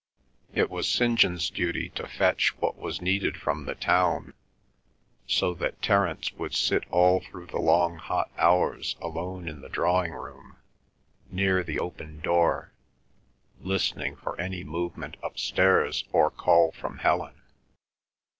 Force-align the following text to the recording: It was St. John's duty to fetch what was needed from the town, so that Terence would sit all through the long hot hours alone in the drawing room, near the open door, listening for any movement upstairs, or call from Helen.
It 0.55 0.71
was 0.71 0.89
St. 0.89 1.19
John's 1.19 1.51
duty 1.51 1.89
to 1.89 2.07
fetch 2.07 2.57
what 2.57 2.75
was 2.75 3.03
needed 3.03 3.37
from 3.37 3.65
the 3.67 3.75
town, 3.75 4.33
so 5.27 5.53
that 5.53 5.79
Terence 5.83 6.31
would 6.33 6.55
sit 6.55 6.85
all 6.89 7.19
through 7.19 7.45
the 7.45 7.59
long 7.61 7.97
hot 7.97 8.31
hours 8.35 8.95
alone 8.99 9.47
in 9.47 9.61
the 9.61 9.69
drawing 9.69 10.13
room, 10.13 10.57
near 11.29 11.61
the 11.63 11.77
open 11.79 12.19
door, 12.19 12.73
listening 13.59 14.15
for 14.15 14.41
any 14.41 14.63
movement 14.63 15.17
upstairs, 15.21 16.03
or 16.11 16.31
call 16.31 16.71
from 16.71 16.97
Helen. 16.97 17.39